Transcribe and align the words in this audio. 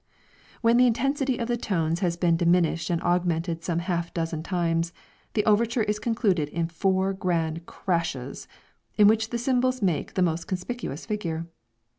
When 0.61 0.77
the 0.77 0.87
intensity 0.87 1.37
of 1.37 1.47
the 1.47 1.57
tones 1.57 1.99
has 1.99 2.17
been 2.17 2.35
diminished 2.35 2.89
and 2.89 3.03
augmented 3.03 3.63
some 3.63 3.77
half 3.77 4.11
dozen 4.15 4.41
times, 4.41 4.93
the 5.35 5.45
overture 5.45 5.83
is 5.83 5.99
concluded 5.99 6.49
in 6.49 6.69
four 6.69 7.13
grand 7.13 7.67
crashes, 7.67 8.47
in 8.97 9.07
which 9.07 9.29
the 9.29 9.37
cymbals 9.37 9.83
make 9.83 10.15
the 10.15 10.23
most 10.23 10.47
conspicuous 10.47 11.05
figure. 11.05 11.45